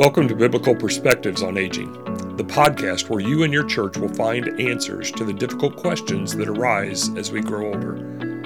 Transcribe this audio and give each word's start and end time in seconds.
Welcome 0.00 0.28
to 0.28 0.34
Biblical 0.34 0.74
Perspectives 0.74 1.42
on 1.42 1.58
Aging, 1.58 1.92
the 2.36 2.42
podcast 2.42 3.10
where 3.10 3.20
you 3.20 3.42
and 3.42 3.52
your 3.52 3.64
church 3.66 3.98
will 3.98 4.08
find 4.14 4.58
answers 4.58 5.12
to 5.12 5.26
the 5.26 5.32
difficult 5.34 5.76
questions 5.76 6.34
that 6.36 6.48
arise 6.48 7.14
as 7.18 7.30
we 7.30 7.42
grow 7.42 7.66
older. 7.66 7.96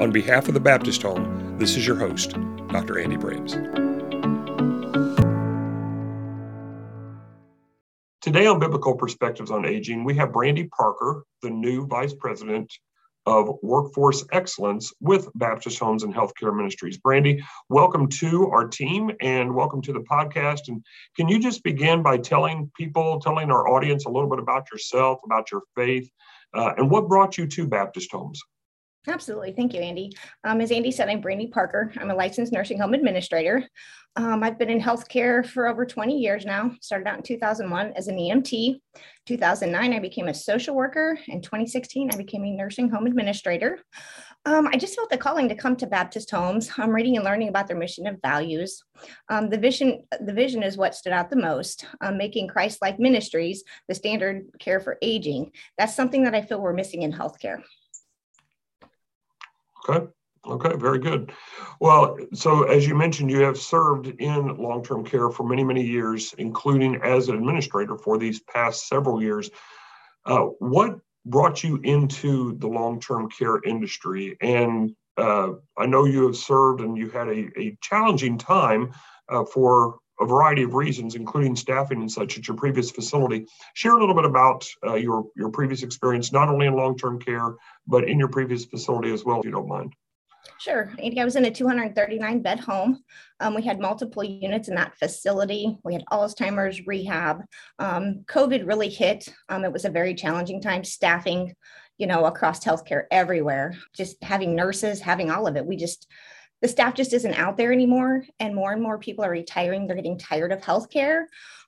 On 0.00 0.10
behalf 0.10 0.48
of 0.48 0.54
the 0.54 0.58
Baptist 0.58 1.02
Home, 1.02 1.56
this 1.56 1.76
is 1.76 1.86
your 1.86 1.94
host, 1.94 2.32
Dr. 2.70 2.98
Andy 2.98 3.16
Brames. 3.16 3.52
Today 8.20 8.46
on 8.48 8.58
Biblical 8.58 8.96
Perspectives 8.96 9.52
on 9.52 9.64
Aging, 9.64 10.02
we 10.02 10.16
have 10.16 10.32
Brandy 10.32 10.64
Parker, 10.76 11.22
the 11.40 11.50
new 11.50 11.86
Vice 11.86 12.14
President 12.14 12.68
of 13.26 13.56
Workforce 13.62 14.24
Excellence 14.32 14.92
with 15.00 15.28
Baptist 15.34 15.78
Homes 15.78 16.02
and 16.02 16.14
Healthcare 16.14 16.54
Ministries. 16.54 16.98
Brandy, 16.98 17.42
welcome 17.68 18.08
to 18.08 18.50
our 18.50 18.68
team 18.68 19.10
and 19.20 19.54
welcome 19.54 19.80
to 19.82 19.92
the 19.92 20.00
podcast. 20.00 20.68
And 20.68 20.84
can 21.16 21.28
you 21.28 21.38
just 21.38 21.62
begin 21.62 22.02
by 22.02 22.18
telling 22.18 22.70
people, 22.76 23.20
telling 23.20 23.50
our 23.50 23.68
audience 23.68 24.04
a 24.04 24.10
little 24.10 24.28
bit 24.28 24.38
about 24.38 24.70
yourself, 24.70 25.20
about 25.24 25.50
your 25.50 25.62
faith, 25.74 26.10
uh, 26.54 26.74
and 26.76 26.90
what 26.90 27.08
brought 27.08 27.38
you 27.38 27.46
to 27.46 27.66
Baptist 27.66 28.12
Homes? 28.12 28.40
Absolutely. 29.06 29.52
Thank 29.52 29.74
you, 29.74 29.80
Andy. 29.80 30.16
Um, 30.44 30.62
as 30.62 30.72
Andy 30.72 30.90
said, 30.90 31.10
I'm 31.10 31.20
Brandy 31.20 31.48
Parker. 31.48 31.92
I'm 31.98 32.10
a 32.10 32.14
licensed 32.14 32.52
nursing 32.52 32.78
home 32.78 32.94
administrator. 32.94 33.62
Um, 34.16 34.42
I've 34.42 34.58
been 34.58 34.70
in 34.70 34.80
healthcare 34.80 35.44
for 35.44 35.66
over 35.66 35.84
20 35.84 36.18
years 36.18 36.46
now. 36.46 36.70
Started 36.80 37.08
out 37.08 37.16
in 37.16 37.22
2001 37.22 37.92
as 37.96 38.08
an 38.08 38.16
EMT. 38.16 38.80
2009, 39.26 39.92
I 39.92 39.98
became 39.98 40.28
a 40.28 40.34
social 40.34 40.74
worker. 40.74 41.18
In 41.28 41.42
2016, 41.42 42.10
I 42.14 42.16
became 42.16 42.44
a 42.44 42.50
nursing 42.50 42.88
home 42.88 43.06
administrator. 43.06 43.78
Um, 44.46 44.68
I 44.68 44.76
just 44.76 44.94
felt 44.94 45.10
the 45.10 45.18
calling 45.18 45.48
to 45.48 45.54
come 45.54 45.76
to 45.76 45.86
Baptist 45.86 46.30
homes. 46.30 46.70
I'm 46.78 46.90
reading 46.90 47.16
and 47.16 47.24
learning 47.24 47.48
about 47.48 47.66
their 47.66 47.76
mission 47.76 48.06
and 48.06 48.22
values. 48.22 48.82
Um, 49.28 49.50
the 49.50 49.58
vision, 49.58 50.04
the 50.20 50.32
vision 50.32 50.62
is 50.62 50.76
what 50.76 50.94
stood 50.94 51.12
out 51.12 51.28
the 51.28 51.36
most. 51.36 51.86
Um, 52.00 52.16
making 52.16 52.48
Christ-like 52.48 52.98
ministries 52.98 53.64
the 53.88 53.94
standard 53.94 54.46
care 54.60 54.80
for 54.80 54.96
aging. 55.02 55.50
That's 55.76 55.96
something 55.96 56.24
that 56.24 56.34
I 56.34 56.42
feel 56.42 56.60
we're 56.60 56.72
missing 56.72 57.02
in 57.02 57.12
healthcare. 57.12 57.62
Okay. 59.88 60.06
Okay, 60.46 60.76
very 60.76 60.98
good. 60.98 61.32
Well, 61.80 62.18
so 62.34 62.64
as 62.64 62.86
you 62.86 62.94
mentioned, 62.94 63.30
you 63.30 63.40
have 63.40 63.56
served 63.56 64.08
in 64.08 64.56
long 64.58 64.84
term 64.84 65.02
care 65.02 65.30
for 65.30 65.42
many, 65.48 65.64
many 65.64 65.82
years, 65.82 66.34
including 66.36 66.96
as 66.96 67.28
an 67.28 67.36
administrator 67.36 67.96
for 67.96 68.18
these 68.18 68.40
past 68.40 68.86
several 68.86 69.22
years. 69.22 69.50
Uh, 70.26 70.46
what 70.58 70.98
brought 71.24 71.64
you 71.64 71.76
into 71.82 72.58
the 72.58 72.66
long 72.66 73.00
term 73.00 73.30
care 73.30 73.62
industry? 73.62 74.36
And 74.42 74.94
uh, 75.16 75.52
I 75.78 75.86
know 75.86 76.04
you 76.04 76.26
have 76.26 76.36
served 76.36 76.82
and 76.82 76.96
you 76.96 77.08
had 77.08 77.28
a, 77.28 77.48
a 77.58 77.78
challenging 77.80 78.36
time 78.36 78.92
uh, 79.30 79.44
for 79.46 79.98
a 80.20 80.26
variety 80.26 80.62
of 80.62 80.74
reasons, 80.74 81.14
including 81.14 81.56
staffing 81.56 82.00
and 82.00 82.10
such 82.10 82.38
at 82.38 82.46
your 82.46 82.56
previous 82.56 82.90
facility. 82.90 83.46
Share 83.74 83.94
a 83.94 84.00
little 84.00 84.14
bit 84.14 84.24
about 84.24 84.66
uh, 84.86 84.94
your, 84.94 85.26
your 85.36 85.50
previous 85.50 85.82
experience, 85.82 86.32
not 86.32 86.48
only 86.48 86.66
in 86.66 86.74
long 86.74 86.96
term 86.96 87.18
care, 87.18 87.54
but 87.86 88.08
in 88.08 88.18
your 88.18 88.28
previous 88.28 88.64
facility 88.64 89.12
as 89.12 89.24
well, 89.24 89.40
if 89.40 89.44
you 89.44 89.50
don't 89.50 89.68
mind. 89.68 89.94
Sure. 90.58 90.92
I 90.98 91.24
was 91.24 91.36
in 91.36 91.44
a 91.44 91.50
239 91.50 92.42
bed 92.42 92.60
home. 92.60 93.02
Um, 93.40 93.54
we 93.54 93.62
had 93.62 93.80
multiple 93.80 94.22
units 94.22 94.68
in 94.68 94.74
that 94.76 94.96
facility. 94.98 95.76
We 95.84 95.94
had 95.94 96.04
Alzheimer's 96.10 96.86
rehab. 96.86 97.42
Um, 97.78 98.24
COVID 98.26 98.66
really 98.66 98.88
hit. 98.88 99.28
Um, 99.48 99.64
it 99.64 99.72
was 99.72 99.84
a 99.84 99.90
very 99.90 100.14
challenging 100.14 100.60
time 100.60 100.84
staffing, 100.84 101.54
you 101.98 102.06
know, 102.06 102.26
across 102.26 102.64
healthcare 102.64 103.04
everywhere, 103.10 103.74
just 103.94 104.22
having 104.22 104.54
nurses, 104.54 105.00
having 105.00 105.30
all 105.30 105.46
of 105.46 105.56
it. 105.56 105.66
We 105.66 105.76
just, 105.76 106.06
the 106.64 106.68
staff 106.68 106.94
just 106.94 107.12
isn't 107.12 107.34
out 107.34 107.58
there 107.58 107.74
anymore. 107.74 108.24
And 108.40 108.54
more 108.54 108.72
and 108.72 108.80
more 108.80 108.98
people 108.98 109.22
are 109.22 109.30
retiring. 109.30 109.86
They're 109.86 109.96
getting 109.96 110.16
tired 110.16 110.50
of 110.50 110.62
healthcare. 110.62 111.26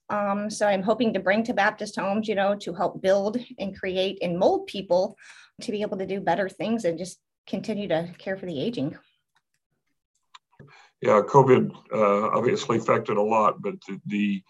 Um, 0.09 0.49
so 0.49 0.67
I'm 0.67 0.83
hoping 0.83 1.13
to 1.13 1.21
bring 1.21 1.45
to 1.45 1.53
Baptist 1.53 1.97
homes, 1.97 2.27
you 2.27 2.35
know, 2.35 2.55
to 2.55 2.73
help 2.73 3.03
build 3.03 3.37
and 3.59 3.79
create 3.79 4.17
and 4.23 4.39
mold 4.39 4.69
people 4.69 5.19
to 5.61 5.71
be 5.71 5.83
able 5.83 5.99
to 5.99 6.07
do 6.07 6.19
better 6.19 6.49
things 6.49 6.87
and 6.87 6.97
just 6.97 7.19
continue 7.47 7.87
to 7.89 8.09
care 8.17 8.39
for 8.39 8.47
the 8.47 8.59
aging. 8.59 8.97
Yeah, 11.03 11.21
COVID 11.29 11.77
uh, 11.93 12.29
obviously 12.35 12.79
affected 12.79 13.19
a 13.19 13.23
lot, 13.23 13.61
but 13.61 13.75
the, 14.07 14.43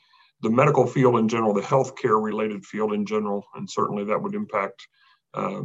the, 0.42 0.50
medical 0.50 0.86
field 0.86 1.18
in 1.18 1.26
general, 1.26 1.54
the 1.54 1.60
healthcare 1.60 2.22
related 2.22 2.64
field 2.64 2.92
in 2.92 3.04
general, 3.04 3.44
and 3.56 3.68
certainly 3.68 4.04
that 4.04 4.22
would 4.22 4.36
impact 4.36 4.86
uh, 5.34 5.62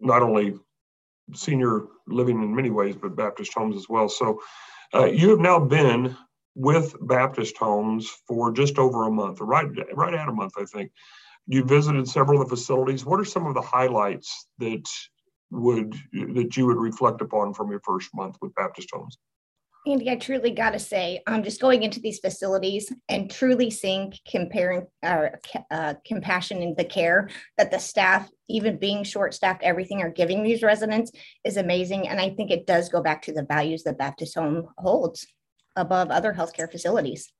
not 0.00 0.22
only 0.22 0.54
senior 1.34 1.82
living 2.06 2.42
in 2.42 2.54
many 2.54 2.70
ways, 2.70 2.96
but 2.96 3.16
Baptist 3.16 3.52
homes 3.54 3.76
as 3.76 3.88
well. 3.88 4.08
So 4.08 4.40
uh, 4.94 5.06
you 5.06 5.30
have 5.30 5.40
now 5.40 5.58
been 5.58 6.16
with 6.54 6.94
Baptist 7.00 7.56
homes 7.56 8.10
for 8.26 8.52
just 8.52 8.78
over 8.78 9.04
a 9.04 9.10
month, 9.10 9.40
right, 9.40 9.68
right 9.94 10.14
at 10.14 10.28
a 10.28 10.32
month, 10.32 10.54
I 10.58 10.64
think. 10.64 10.90
You 11.46 11.64
visited 11.64 12.08
several 12.08 12.42
of 12.42 12.48
the 12.48 12.56
facilities. 12.56 13.06
What 13.06 13.20
are 13.20 13.24
some 13.24 13.46
of 13.46 13.54
the 13.54 13.62
highlights 13.62 14.48
that 14.58 14.84
would 15.50 15.94
that 16.12 16.56
you 16.56 16.66
would 16.66 16.76
reflect 16.76 17.22
upon 17.22 17.54
from 17.54 17.70
your 17.70 17.80
first 17.80 18.10
month 18.14 18.36
with 18.42 18.54
Baptist 18.54 18.90
Homes? 18.92 19.16
Andy, 19.86 20.10
I 20.10 20.16
truly 20.16 20.50
got 20.50 20.72
to 20.72 20.78
say, 20.78 21.22
I'm 21.26 21.42
just 21.42 21.60
going 21.60 21.82
into 21.82 22.00
these 22.00 22.18
facilities 22.18 22.92
and 23.08 23.30
truly 23.30 23.70
seeing 23.70 24.12
comparing 24.30 24.86
uh, 25.02 25.28
uh, 25.70 25.94
compassion 26.04 26.62
in 26.62 26.74
the 26.76 26.84
care 26.84 27.30
that 27.56 27.70
the 27.70 27.78
staff, 27.78 28.28
even 28.48 28.78
being 28.78 29.04
short 29.04 29.34
staffed, 29.34 29.62
everything 29.62 30.02
are 30.02 30.10
giving 30.10 30.42
these 30.42 30.62
residents 30.62 31.12
is 31.44 31.56
amazing. 31.56 32.08
And 32.08 32.20
I 32.20 32.30
think 32.30 32.50
it 32.50 32.66
does 32.66 32.88
go 32.88 33.02
back 33.02 33.22
to 33.22 33.32
the 33.32 33.44
values 33.44 33.82
that 33.84 33.98
Baptist 33.98 34.34
Home 34.36 34.68
holds 34.78 35.26
above 35.76 36.10
other 36.10 36.32
healthcare 36.32 36.70
facilities. 36.70 37.32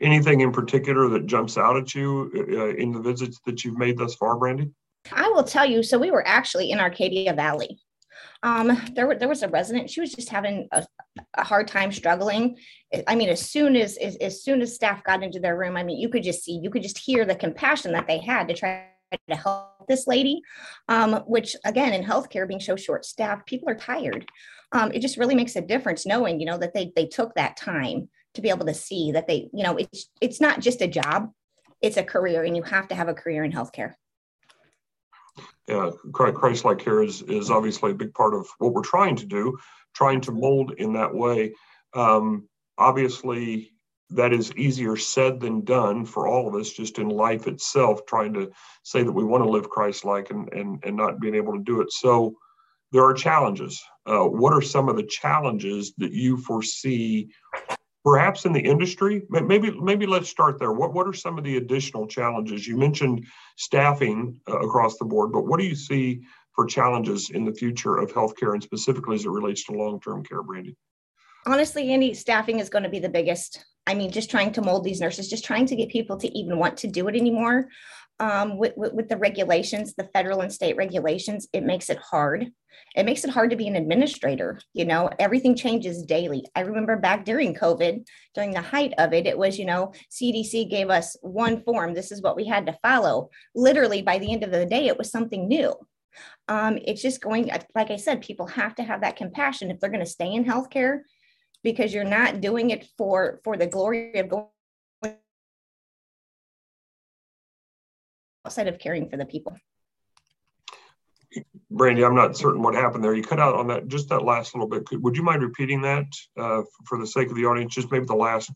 Anything 0.00 0.40
in 0.40 0.52
particular 0.52 1.08
that 1.08 1.26
jumps 1.26 1.58
out 1.58 1.76
at 1.76 1.94
you 1.94 2.30
uh, 2.34 2.76
in 2.76 2.92
the 2.92 3.00
visits 3.00 3.40
that 3.46 3.64
you've 3.64 3.78
made 3.78 3.98
thus 3.98 4.14
far, 4.14 4.36
Brandy? 4.36 4.70
I 5.12 5.28
will 5.28 5.44
tell 5.44 5.66
you. 5.66 5.82
So 5.82 5.98
we 5.98 6.10
were 6.10 6.26
actually 6.26 6.70
in 6.70 6.80
Arcadia 6.80 7.32
Valley. 7.32 7.78
Um, 8.42 8.80
there, 8.94 9.06
were, 9.06 9.16
there 9.16 9.28
was 9.28 9.42
a 9.42 9.48
resident. 9.48 9.90
She 9.90 10.00
was 10.00 10.12
just 10.12 10.28
having 10.28 10.68
a, 10.72 10.86
a 11.34 11.44
hard 11.44 11.68
time 11.68 11.92
struggling. 11.92 12.56
I 13.06 13.14
mean, 13.14 13.28
as 13.28 13.50
soon 13.50 13.76
as, 13.76 13.96
as 13.96 14.16
as 14.16 14.42
soon 14.42 14.62
as 14.62 14.74
staff 14.74 15.02
got 15.04 15.22
into 15.22 15.40
their 15.40 15.56
room, 15.56 15.76
I 15.76 15.82
mean, 15.82 15.98
you 15.98 16.08
could 16.08 16.22
just 16.22 16.44
see, 16.44 16.60
you 16.62 16.70
could 16.70 16.82
just 16.82 16.98
hear 16.98 17.24
the 17.24 17.34
compassion 17.34 17.92
that 17.92 18.06
they 18.06 18.18
had 18.18 18.48
to 18.48 18.54
try 18.54 18.86
to 19.28 19.36
help 19.36 19.86
this 19.88 20.06
lady. 20.06 20.40
Um, 20.88 21.14
which 21.26 21.56
again, 21.64 21.92
in 21.92 22.04
healthcare, 22.04 22.48
being 22.48 22.60
so 22.60 22.76
short 22.76 23.04
staffed, 23.04 23.46
people 23.46 23.68
are 23.68 23.74
tired. 23.74 24.28
Um, 24.72 24.92
it 24.92 25.00
just 25.00 25.16
really 25.16 25.34
makes 25.34 25.56
a 25.56 25.60
difference 25.60 26.06
knowing, 26.06 26.40
you 26.40 26.46
know, 26.46 26.58
that 26.58 26.74
they 26.74 26.92
they 26.96 27.06
took 27.06 27.34
that 27.34 27.56
time 27.56 28.08
to 28.34 28.42
be 28.42 28.50
able 28.50 28.66
to 28.66 28.74
see 28.74 29.12
that 29.12 29.26
they, 29.26 29.48
you 29.52 29.62
know, 29.64 29.76
it's 29.76 30.10
it's 30.20 30.40
not 30.40 30.60
just 30.60 30.82
a 30.82 30.88
job, 30.88 31.30
it's 31.80 31.96
a 31.96 32.02
career, 32.02 32.44
and 32.44 32.56
you 32.56 32.62
have 32.62 32.88
to 32.88 32.94
have 32.94 33.08
a 33.08 33.14
career 33.14 33.44
in 33.44 33.52
healthcare 33.52 33.94
yeah, 35.68 35.90
Christ-like 36.12 36.78
care 36.78 37.02
is 37.02 37.22
is 37.22 37.50
obviously 37.50 37.90
a 37.90 37.94
big 37.94 38.14
part 38.14 38.34
of 38.34 38.46
what 38.58 38.72
we're 38.72 38.82
trying 38.82 39.16
to 39.16 39.26
do, 39.26 39.58
trying 39.94 40.20
to 40.22 40.32
mold 40.32 40.72
in 40.78 40.92
that 40.92 41.14
way. 41.14 41.54
Um, 41.94 42.48
obviously, 42.78 43.72
that 44.10 44.32
is 44.32 44.52
easier 44.56 44.96
said 44.96 45.40
than 45.40 45.64
done 45.64 46.04
for 46.04 46.28
all 46.28 46.46
of 46.48 46.54
us, 46.54 46.70
just 46.70 46.98
in 46.98 47.08
life 47.08 47.46
itself, 47.46 48.06
trying 48.06 48.32
to 48.34 48.50
say 48.82 49.02
that 49.02 49.12
we 49.12 49.24
want 49.24 49.42
to 49.42 49.50
live 49.50 49.68
Christ-like 49.68 50.30
and 50.30 50.52
and 50.52 50.82
and 50.84 50.96
not 50.96 51.20
being 51.20 51.34
able 51.34 51.52
to 51.54 51.62
do 51.62 51.80
it. 51.80 51.92
So 51.92 52.36
there 52.92 53.04
are 53.04 53.14
challenges. 53.14 53.82
Uh, 54.06 54.24
what 54.24 54.52
are 54.52 54.62
some 54.62 54.88
of 54.88 54.96
the 54.96 55.02
challenges 55.02 55.92
that 55.98 56.12
you 56.12 56.36
foresee 56.36 57.28
perhaps 58.06 58.44
in 58.44 58.52
the 58.52 58.60
industry 58.60 59.22
maybe 59.28 59.72
maybe 59.80 60.06
let's 60.06 60.28
start 60.28 60.60
there 60.60 60.72
what 60.72 60.94
what 60.94 61.08
are 61.08 61.12
some 61.12 61.36
of 61.36 61.42
the 61.42 61.56
additional 61.56 62.06
challenges 62.06 62.64
you 62.64 62.76
mentioned 62.76 63.26
staffing 63.56 64.40
uh, 64.48 64.60
across 64.60 64.96
the 64.96 65.04
board 65.04 65.32
but 65.32 65.44
what 65.44 65.58
do 65.58 65.66
you 65.66 65.74
see 65.74 66.22
for 66.54 66.64
challenges 66.64 67.30
in 67.30 67.44
the 67.44 67.52
future 67.52 67.96
of 67.98 68.12
healthcare 68.12 68.54
and 68.54 68.62
specifically 68.62 69.16
as 69.16 69.24
it 69.24 69.30
relates 69.30 69.64
to 69.64 69.72
long-term 69.72 70.22
care 70.24 70.44
brandy 70.44 70.76
honestly 71.46 71.92
andy 71.92 72.14
staffing 72.14 72.60
is 72.60 72.68
going 72.68 72.84
to 72.84 72.88
be 72.88 73.00
the 73.00 73.08
biggest 73.08 73.64
i 73.86 73.94
mean 73.94 74.10
just 74.10 74.30
trying 74.30 74.52
to 74.52 74.62
mold 74.62 74.84
these 74.84 75.00
nurses 75.00 75.28
just 75.28 75.44
trying 75.44 75.66
to 75.66 75.76
get 75.76 75.88
people 75.88 76.16
to 76.16 76.28
even 76.38 76.58
want 76.58 76.76
to 76.76 76.86
do 76.86 77.08
it 77.08 77.16
anymore 77.16 77.68
um, 78.18 78.56
with, 78.56 78.72
with, 78.76 78.92
with 78.94 79.08
the 79.08 79.16
regulations, 79.16 79.94
the 79.94 80.08
federal 80.14 80.40
and 80.40 80.52
state 80.52 80.76
regulations, 80.76 81.48
it 81.52 81.64
makes 81.64 81.90
it 81.90 81.98
hard. 81.98 82.50
It 82.94 83.04
makes 83.04 83.24
it 83.24 83.30
hard 83.30 83.50
to 83.50 83.56
be 83.56 83.68
an 83.68 83.76
administrator. 83.76 84.60
You 84.72 84.86
know, 84.86 85.10
everything 85.18 85.54
changes 85.54 86.02
daily. 86.02 86.44
I 86.54 86.60
remember 86.60 86.96
back 86.96 87.24
during 87.24 87.54
COVID, 87.54 88.06
during 88.34 88.52
the 88.52 88.60
height 88.60 88.94
of 88.98 89.12
it, 89.12 89.26
it 89.26 89.36
was, 89.36 89.58
you 89.58 89.64
know, 89.64 89.92
CDC 90.10 90.70
gave 90.70 90.88
us 90.88 91.16
one 91.20 91.62
form. 91.62 91.94
This 91.94 92.12
is 92.12 92.22
what 92.22 92.36
we 92.36 92.46
had 92.46 92.66
to 92.66 92.78
follow. 92.82 93.30
Literally, 93.54 94.02
by 94.02 94.18
the 94.18 94.32
end 94.32 94.44
of 94.44 94.50
the 94.50 94.66
day, 94.66 94.86
it 94.86 94.98
was 94.98 95.10
something 95.10 95.46
new. 95.46 95.74
Um, 96.48 96.78
it's 96.82 97.02
just 97.02 97.20
going, 97.20 97.50
like 97.74 97.90
I 97.90 97.96
said, 97.96 98.22
people 98.22 98.46
have 98.46 98.74
to 98.76 98.82
have 98.82 99.02
that 99.02 99.16
compassion 99.16 99.70
if 99.70 99.78
they're 99.78 99.90
going 99.90 100.04
to 100.04 100.10
stay 100.10 100.32
in 100.32 100.44
healthcare 100.44 101.00
because 101.66 101.92
you're 101.92 102.04
not 102.04 102.40
doing 102.40 102.70
it 102.70 102.86
for 102.96 103.40
for 103.42 103.56
the 103.56 103.66
glory 103.66 104.14
of 104.20 104.28
going 104.28 104.46
outside 108.46 108.68
of 108.68 108.78
caring 108.78 109.10
for 109.10 109.16
the 109.16 109.24
people. 109.24 109.56
Brandy, 111.68 112.04
I'm 112.04 112.14
not 112.14 112.36
certain 112.36 112.62
what 112.62 112.76
happened 112.76 113.02
there. 113.02 113.14
You 113.14 113.24
cut 113.24 113.40
out 113.40 113.56
on 113.56 113.66
that, 113.66 113.88
just 113.88 114.08
that 114.10 114.22
last 114.22 114.54
little 114.54 114.68
bit. 114.68 114.86
Could, 114.86 115.02
would 115.02 115.16
you 115.16 115.24
mind 115.24 115.42
repeating 115.42 115.82
that 115.82 116.06
uh, 116.38 116.62
for 116.84 116.98
the 116.98 117.06
sake 117.06 117.30
of 117.30 117.34
the 117.34 117.46
audience? 117.46 117.74
Just 117.74 117.90
maybe 117.90 118.04
the 118.04 118.14
last 118.14 118.52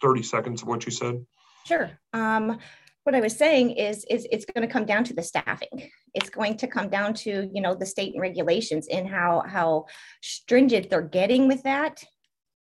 30 0.00 0.22
seconds 0.22 0.62
of 0.62 0.68
what 0.68 0.86
you 0.86 0.90
said? 0.90 1.26
Sure. 1.66 1.90
Um, 2.14 2.58
what 3.04 3.14
I 3.14 3.20
was 3.20 3.36
saying 3.36 3.72
is, 3.72 4.06
is 4.10 4.26
it's 4.32 4.46
going 4.46 4.66
to 4.66 4.72
come 4.72 4.86
down 4.86 5.04
to 5.04 5.14
the 5.14 5.22
staffing. 5.22 5.90
It's 6.14 6.30
going 6.30 6.56
to 6.56 6.66
come 6.66 6.88
down 6.88 7.12
to, 7.14 7.50
you 7.52 7.60
know, 7.60 7.74
the 7.74 7.86
state 7.86 8.14
and 8.14 8.22
regulations 8.22 8.88
and 8.90 9.06
how, 9.06 9.44
how 9.46 9.84
stringent 10.22 10.88
they're 10.88 11.02
getting 11.02 11.46
with 11.46 11.62
that. 11.64 12.02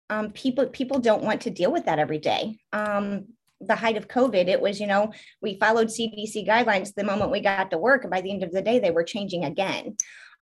Um, 0.08 0.30
people, 0.30 0.66
people 0.66 0.98
don't 0.98 1.22
want 1.22 1.42
to 1.42 1.50
deal 1.50 1.72
with 1.72 1.86
that 1.86 1.98
every 1.98 2.18
day. 2.18 2.58
Um, 2.72 3.26
the 3.60 3.74
height 3.74 3.96
of 3.96 4.08
COVID, 4.08 4.48
it 4.48 4.60
was, 4.60 4.80
you 4.80 4.86
know, 4.86 5.12
we 5.40 5.58
followed 5.58 5.88
CDC 5.88 6.46
guidelines 6.46 6.94
the 6.94 7.04
moment 7.04 7.30
we 7.30 7.40
got 7.40 7.70
to 7.70 7.78
work. 7.78 8.04
And 8.04 8.10
by 8.10 8.20
the 8.20 8.30
end 8.30 8.42
of 8.42 8.52
the 8.52 8.62
day, 8.62 8.78
they 8.78 8.90
were 8.90 9.04
changing 9.04 9.44
again. 9.44 9.96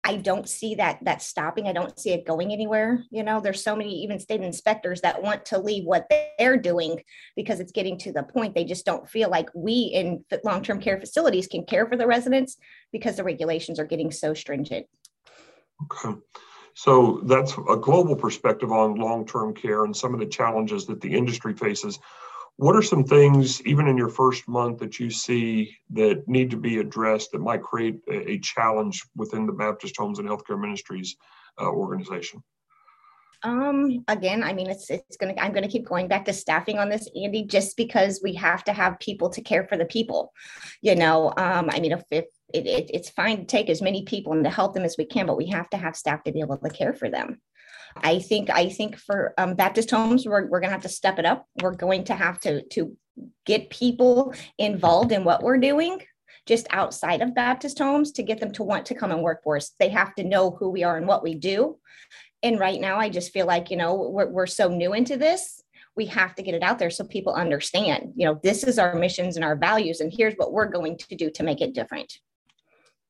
I 0.07 0.17
don't 0.17 0.47
see 0.47 0.75
that 0.75 0.99
that 1.01 1.23
stopping. 1.23 1.67
I 1.67 1.73
don't 1.73 1.99
see 1.99 2.11
it 2.11 2.27
going 2.27 2.53
anywhere. 2.53 3.03
You 3.09 3.23
know, 3.23 3.41
there's 3.41 3.63
so 3.63 3.75
many 3.75 4.03
even 4.03 4.19
state 4.19 4.41
inspectors 4.41 5.01
that 5.01 5.23
want 5.23 5.45
to 5.45 5.57
leave 5.57 5.83
what 5.83 6.07
they're 6.37 6.57
doing 6.57 7.01
because 7.35 7.59
it's 7.59 7.71
getting 7.71 7.97
to 7.99 8.11
the 8.11 8.21
point 8.21 8.53
they 8.53 8.65
just 8.65 8.85
don't 8.85 9.09
feel 9.09 9.31
like 9.31 9.49
we 9.55 9.91
in 9.95 10.23
long-term 10.43 10.79
care 10.79 10.99
facilities 10.99 11.47
can 11.47 11.65
care 11.65 11.87
for 11.87 11.97
the 11.97 12.05
residents 12.05 12.57
because 12.91 13.15
the 13.15 13.23
regulations 13.23 13.79
are 13.79 13.85
getting 13.85 14.11
so 14.11 14.35
stringent. 14.35 14.85
Okay. 15.83 16.19
So 16.75 17.21
that's 17.23 17.53
a 17.53 17.77
global 17.77 18.17
perspective 18.17 18.71
on 18.71 18.95
long-term 18.95 19.55
care 19.55 19.85
and 19.85 19.95
some 19.95 20.13
of 20.13 20.19
the 20.19 20.25
challenges 20.25 20.85
that 20.87 20.99
the 20.99 21.15
industry 21.15 21.53
faces. 21.53 21.99
What 22.57 22.75
are 22.75 22.81
some 22.81 23.05
things, 23.05 23.61
even 23.65 23.87
in 23.87 23.97
your 23.97 24.09
first 24.09 24.47
month, 24.47 24.79
that 24.79 24.99
you 24.99 25.09
see 25.09 25.77
that 25.91 26.27
need 26.27 26.51
to 26.51 26.57
be 26.57 26.79
addressed 26.79 27.31
that 27.31 27.39
might 27.39 27.63
create 27.63 28.01
a, 28.09 28.31
a 28.31 28.39
challenge 28.39 29.03
within 29.15 29.45
the 29.45 29.53
Baptist 29.53 29.95
Homes 29.97 30.19
and 30.19 30.27
Healthcare 30.27 30.59
Ministries 30.59 31.15
uh, 31.59 31.69
organization? 31.69 32.43
Um, 33.45 34.03
again, 34.07 34.43
I 34.43 34.53
mean, 34.53 34.71
it's 34.71 34.89
it's 34.89 35.17
gonna. 35.17 35.35
I'm 35.37 35.53
gonna 35.53 35.67
keep 35.67 35.85
going 35.85 36.07
back 36.07 36.25
to 36.25 36.33
staffing 36.33 36.79
on 36.79 36.89
this, 36.89 37.07
Andy, 37.15 37.43
just 37.43 37.77
because 37.77 38.19
we 38.23 38.33
have 38.33 38.63
to 38.63 38.73
have 38.73 38.99
people 38.99 39.29
to 39.29 39.41
care 39.41 39.67
for 39.67 39.77
the 39.77 39.85
people. 39.85 40.33
You 40.81 40.95
know, 40.95 41.31
um, 41.37 41.69
I 41.71 41.79
mean, 41.79 41.91
if, 41.91 42.03
if 42.09 42.25
it, 42.51 42.65
it, 42.65 42.89
it's 42.91 43.09
fine 43.11 43.37
to 43.37 43.45
take 43.45 43.69
as 43.69 43.83
many 43.83 44.03
people 44.03 44.33
and 44.33 44.43
to 44.43 44.49
help 44.49 44.73
them 44.73 44.83
as 44.83 44.95
we 44.97 45.05
can, 45.05 45.27
but 45.27 45.37
we 45.37 45.45
have 45.47 45.69
to 45.69 45.77
have 45.77 45.95
staff 45.95 46.23
to 46.23 46.31
be 46.31 46.39
able 46.39 46.57
to 46.57 46.69
care 46.69 46.93
for 46.93 47.07
them. 47.07 47.39
I 47.95 48.17
think 48.17 48.49
I 48.49 48.69
think 48.69 48.97
for 48.97 49.35
um, 49.37 49.53
Baptist 49.53 49.91
homes, 49.91 50.25
we're, 50.25 50.47
we're 50.47 50.59
going 50.59 50.69
to 50.69 50.75
have 50.75 50.81
to 50.81 50.89
step 50.89 51.19
it 51.19 51.25
up. 51.25 51.45
We're 51.61 51.75
going 51.75 52.05
to 52.05 52.15
have 52.15 52.39
to 52.41 52.63
to 52.69 52.97
get 53.45 53.69
people 53.69 54.33
involved 54.57 55.11
in 55.11 55.23
what 55.23 55.43
we're 55.43 55.59
doing 55.59 56.01
just 56.45 56.67
outside 56.69 57.21
of 57.21 57.33
Baptist 57.33 57.79
homes 57.79 58.11
to 58.13 58.23
get 58.23 58.39
them 58.39 58.51
to 58.51 58.63
want 58.63 58.85
to 58.87 58.95
come 58.95 59.11
and 59.11 59.21
work 59.21 59.41
for 59.43 59.57
us. 59.57 59.71
They 59.79 59.89
have 59.89 60.13
to 60.15 60.23
know 60.23 60.51
who 60.51 60.69
we 60.69 60.83
are 60.83 60.97
and 60.97 61.07
what 61.07 61.23
we 61.23 61.35
do. 61.35 61.77
And 62.43 62.59
right 62.59 62.79
now, 62.79 62.97
I 62.97 63.09
just 63.09 63.31
feel 63.33 63.45
like, 63.45 63.71
you 63.71 63.77
know, 63.77 63.95
we're, 63.95 64.27
we're 64.27 64.45
so 64.45 64.67
new 64.67 64.93
into 64.93 65.17
this. 65.17 65.63
We 65.95 66.05
have 66.07 66.35
to 66.35 66.43
get 66.43 66.53
it 66.53 66.63
out 66.63 66.77
there 66.77 66.89
so 66.89 67.05
people 67.05 67.33
understand, 67.33 68.13
you 68.15 68.25
know, 68.25 68.39
this 68.43 68.63
is 68.63 68.77
our 68.77 68.95
missions 68.95 69.37
and 69.37 69.45
our 69.45 69.55
values, 69.55 70.01
and 70.01 70.11
here's 70.15 70.35
what 70.35 70.51
we're 70.51 70.69
going 70.69 70.97
to 70.97 71.15
do 71.15 71.31
to 71.31 71.43
make 71.43 71.61
it 71.61 71.73
different. 71.73 72.19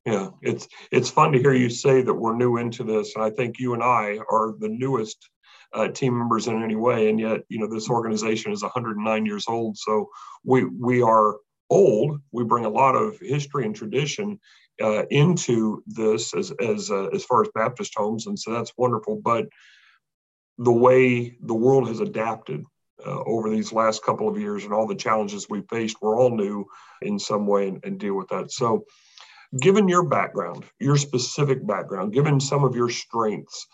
Yeah, 0.04 0.28
it's 0.40 0.68
it's 0.92 1.10
fun 1.10 1.32
to 1.32 1.38
hear 1.40 1.52
you 1.52 1.68
say 1.68 2.00
that 2.00 2.14
we're 2.14 2.36
new 2.36 2.58
into 2.58 2.84
this, 2.84 3.16
and 3.16 3.24
I 3.24 3.30
think 3.30 3.58
you 3.58 3.74
and 3.74 3.82
I 3.82 4.20
are 4.30 4.54
the 4.56 4.68
newest 4.68 5.28
uh, 5.72 5.88
team 5.88 6.16
members 6.16 6.46
in 6.46 6.62
any 6.62 6.76
way, 6.76 7.10
and 7.10 7.18
yet 7.18 7.40
you 7.48 7.58
know 7.58 7.66
this 7.66 7.90
organization 7.90 8.52
is 8.52 8.62
109 8.62 9.26
years 9.26 9.46
old, 9.48 9.76
so 9.76 10.08
we 10.44 10.64
we 10.64 11.02
are 11.02 11.38
old. 11.70 12.20
We 12.32 12.44
bring 12.44 12.64
a 12.64 12.70
lot 12.70 12.94
of 12.94 13.18
history 13.20 13.64
and 13.64 13.74
tradition 13.74 14.38
uh, 14.80 15.06
into 15.06 15.82
this 15.86 16.34
as 16.34 16.52
as 16.60 16.90
uh, 16.90 17.06
as 17.06 17.24
far 17.24 17.42
as 17.42 17.48
Baptist 17.54 17.94
homes, 17.96 18.26
and 18.26 18.38
so 18.38 18.52
that's 18.52 18.72
wonderful. 18.76 19.16
But 19.16 19.48
the 20.58 20.72
way 20.72 21.36
the 21.42 21.54
world 21.54 21.88
has 21.88 22.00
adapted 22.00 22.64
uh, 23.04 23.22
over 23.24 23.50
these 23.50 23.72
last 23.72 24.02
couple 24.04 24.28
of 24.28 24.38
years 24.38 24.64
and 24.64 24.72
all 24.72 24.86
the 24.86 24.94
challenges 24.94 25.48
we 25.48 25.62
faced, 25.62 25.98
we're 26.00 26.18
all 26.18 26.34
new 26.34 26.66
in 27.02 27.18
some 27.18 27.46
way 27.46 27.68
and, 27.68 27.84
and 27.84 27.98
deal 28.00 28.14
with 28.14 28.28
that. 28.28 28.50
So 28.50 28.86
given 29.60 29.88
your 29.88 30.04
background, 30.04 30.64
your 30.78 30.96
specific 30.96 31.66
background, 31.66 32.12
given 32.12 32.40
some 32.40 32.64
of 32.64 32.74
your 32.74 32.88
strengths, 32.88 33.66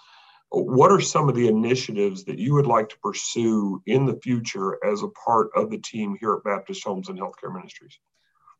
what 0.52 0.92
are 0.92 1.00
some 1.00 1.28
of 1.28 1.34
the 1.34 1.48
initiatives 1.48 2.24
that 2.24 2.38
you 2.38 2.54
would 2.54 2.66
like 2.66 2.88
to 2.90 2.98
pursue 2.98 3.82
in 3.86 4.04
the 4.04 4.18
future 4.22 4.78
as 4.84 5.02
a 5.02 5.08
part 5.08 5.50
of 5.56 5.70
the 5.70 5.78
team 5.78 6.16
here 6.20 6.34
at 6.34 6.44
Baptist 6.44 6.84
Homes 6.84 7.08
and 7.08 7.18
Healthcare 7.18 7.54
Ministries? 7.54 7.98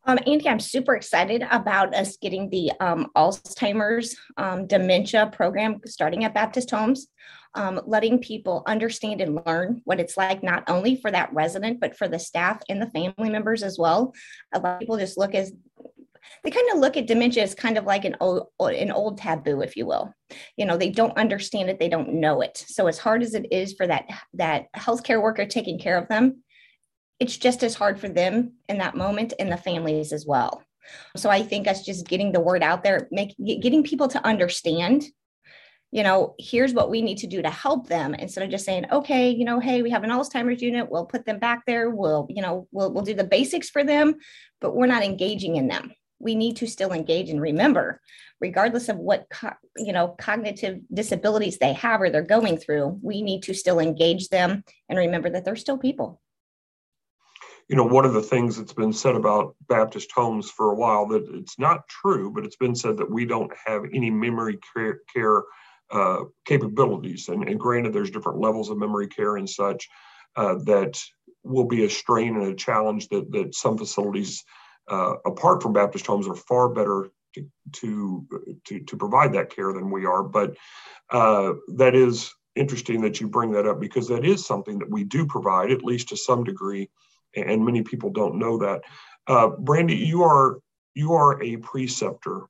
Um, 0.05 0.19
Andy, 0.27 0.49
I'm 0.49 0.59
super 0.59 0.95
excited 0.95 1.45
about 1.49 1.95
us 1.95 2.17
getting 2.17 2.49
the 2.49 2.71
um, 2.81 3.07
Alzheimer's 3.15 4.17
um, 4.35 4.67
dementia 4.67 5.29
program 5.31 5.79
starting 5.85 6.25
at 6.25 6.33
Baptist 6.33 6.71
Homes, 6.71 7.07
um, 7.55 7.79
letting 7.85 8.19
people 8.19 8.63
understand 8.67 9.21
and 9.21 9.39
learn 9.45 9.81
what 9.85 10.01
it's 10.01 10.17
like, 10.17 10.43
not 10.43 10.63
only 10.67 10.97
for 10.97 11.09
that 11.09 11.31
resident, 11.31 11.79
but 11.79 11.95
for 11.95 12.09
the 12.09 12.19
staff 12.19 12.61
and 12.67 12.81
the 12.81 12.89
family 12.89 13.29
members 13.29 13.63
as 13.63 13.77
well. 13.79 14.13
A 14.53 14.59
lot 14.59 14.73
of 14.73 14.79
people 14.79 14.97
just 14.97 15.17
look 15.17 15.35
as 15.35 15.53
they 16.43 16.51
kind 16.51 16.69
of 16.71 16.79
look 16.79 16.97
at 16.97 17.07
dementia 17.07 17.43
as 17.43 17.55
kind 17.55 17.77
of 17.77 17.85
like 17.85 18.05
an 18.05 18.15
old 18.19 18.47
an 18.59 18.91
old 18.91 19.17
taboo 19.17 19.61
if 19.61 19.75
you 19.75 19.85
will. 19.85 20.13
You 20.57 20.65
know 20.65 20.77
they 20.77 20.89
don't 20.89 21.17
understand 21.17 21.69
it 21.69 21.79
they 21.79 21.89
don't 21.89 22.13
know 22.13 22.41
it. 22.41 22.63
So 22.67 22.87
as 22.87 22.97
hard 22.97 23.23
as 23.23 23.33
it 23.33 23.51
is 23.51 23.73
for 23.73 23.87
that 23.87 24.05
that 24.33 24.71
healthcare 24.75 25.21
worker 25.21 25.45
taking 25.45 25.79
care 25.79 25.97
of 25.97 26.07
them 26.07 26.43
it's 27.19 27.37
just 27.37 27.63
as 27.63 27.75
hard 27.75 27.99
for 27.99 28.09
them 28.09 28.53
in 28.67 28.79
that 28.79 28.97
moment 28.97 29.33
and 29.39 29.51
the 29.51 29.57
families 29.57 30.11
as 30.11 30.25
well. 30.25 30.63
So 31.15 31.29
i 31.29 31.41
think 31.41 31.67
us 31.67 31.85
just 31.85 32.07
getting 32.07 32.31
the 32.31 32.39
word 32.39 32.63
out 32.63 32.83
there 32.83 33.07
make 33.11 33.35
getting 33.37 33.83
people 33.83 34.07
to 34.09 34.25
understand 34.25 35.05
you 35.93 36.01
know, 36.01 36.33
here's 36.39 36.73
what 36.73 36.89
we 36.89 37.03
need 37.03 37.19
to 37.19 37.27
do 37.27 37.43
to 37.43 37.51
help 37.51 37.87
them 37.87 38.15
instead 38.15 38.43
of 38.43 38.49
just 38.49 38.65
saying, 38.65 38.87
okay, 38.91 39.29
you 39.29 39.45
know, 39.45 39.59
hey, 39.59 39.83
we 39.83 39.91
have 39.91 40.03
an 40.03 40.09
Alzheimer's 40.09 40.59
unit, 40.59 40.89
we'll 40.89 41.05
put 41.05 41.23
them 41.23 41.37
back 41.37 41.67
there, 41.67 41.91
we'll, 41.91 42.25
you 42.31 42.41
know, 42.41 42.67
we'll, 42.71 42.91
we'll 42.91 43.03
do 43.03 43.13
the 43.13 43.23
basics 43.23 43.69
for 43.69 43.83
them, 43.83 44.15
but 44.59 44.75
we're 44.75 44.87
not 44.87 45.03
engaging 45.03 45.55
in 45.55 45.67
them 45.67 45.93
we 46.23 46.35
need 46.35 46.55
to 46.57 46.67
still 46.67 46.91
engage 46.91 47.29
and 47.29 47.41
remember 47.41 48.01
regardless 48.39 48.89
of 48.89 48.97
what 48.97 49.27
co- 49.29 49.53
you 49.77 49.93
know 49.93 50.15
cognitive 50.19 50.79
disabilities 50.93 51.57
they 51.57 51.73
have 51.73 52.01
or 52.01 52.09
they're 52.09 52.21
going 52.21 52.57
through 52.57 52.97
we 53.01 53.21
need 53.21 53.43
to 53.43 53.53
still 53.53 53.79
engage 53.79 54.29
them 54.29 54.63
and 54.89 54.97
remember 54.97 55.29
that 55.29 55.45
they're 55.45 55.55
still 55.55 55.77
people. 55.77 56.21
You 57.69 57.75
know 57.75 57.85
one 57.85 58.05
of 58.05 58.13
the 58.13 58.21
things 58.21 58.57
that's 58.57 58.73
been 58.73 58.93
said 58.93 59.15
about 59.15 59.55
baptist 59.67 60.11
homes 60.11 60.49
for 60.49 60.71
a 60.71 60.75
while 60.75 61.07
that 61.09 61.25
it's 61.33 61.59
not 61.59 61.87
true 61.87 62.31
but 62.31 62.45
it's 62.45 62.57
been 62.57 62.75
said 62.75 62.97
that 62.97 63.11
we 63.11 63.25
don't 63.25 63.51
have 63.65 63.83
any 63.93 64.09
memory 64.09 64.59
care, 64.73 64.99
care 65.13 65.43
uh, 65.91 66.23
capabilities. 66.45 67.29
And, 67.29 67.47
and, 67.47 67.59
granted 67.59 67.93
there's 67.93 68.09
different 68.09 68.39
levels 68.39 68.69
of 68.69 68.77
memory 68.77 69.07
care 69.07 69.37
and 69.37 69.47
such 69.47 69.87
uh, 70.35 70.55
that 70.65 70.99
will 71.43 71.65
be 71.65 71.83
a 71.85 71.89
strain 71.89 72.35
and 72.35 72.47
a 72.47 72.55
challenge 72.55 73.09
that, 73.09 73.31
that 73.31 73.53
some 73.53 73.77
facilities 73.77 74.43
uh, 74.87 75.15
apart 75.25 75.61
from 75.61 75.73
Baptist 75.73 76.05
homes 76.05 76.27
are 76.27 76.35
far 76.35 76.69
better 76.69 77.09
to, 77.33 77.47
to, 77.71 78.27
to, 78.65 78.79
to 78.79 78.97
provide 78.97 79.33
that 79.33 79.49
care 79.49 79.73
than 79.73 79.89
we 79.89 80.05
are. 80.05 80.23
But 80.23 80.55
uh, 81.09 81.53
that 81.75 81.95
is 81.95 82.33
interesting 82.55 83.01
that 83.01 83.19
you 83.19 83.27
bring 83.27 83.51
that 83.51 83.65
up 83.65 83.79
because 83.79 84.07
that 84.07 84.25
is 84.25 84.45
something 84.45 84.79
that 84.79 84.89
we 84.89 85.03
do 85.03 85.25
provide, 85.25 85.71
at 85.71 85.83
least 85.83 86.09
to 86.09 86.17
some 86.17 86.43
degree, 86.43 86.89
and 87.35 87.65
many 87.65 87.81
people 87.81 88.11
don't 88.11 88.37
know 88.37 88.57
that. 88.59 88.81
Uh, 89.27 89.47
Brandy, 89.47 89.95
you 89.95 90.23
are 90.23 90.59
you 90.95 91.13
are 91.13 91.41
a 91.41 91.57
preceptor, 91.57 92.41